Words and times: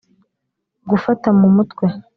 gufata 0.89 1.27
mu 1.39 1.47
mutwe 1.55 1.85